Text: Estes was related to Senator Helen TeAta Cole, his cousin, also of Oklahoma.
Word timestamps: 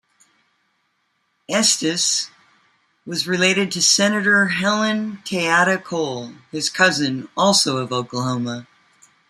Estes 1.47 2.31
was 3.05 3.27
related 3.27 3.71
to 3.71 3.83
Senator 3.83 4.47
Helen 4.47 5.19
TeAta 5.27 5.83
Cole, 5.83 6.33
his 6.51 6.71
cousin, 6.71 7.29
also 7.37 7.77
of 7.77 7.93
Oklahoma. 7.93 8.65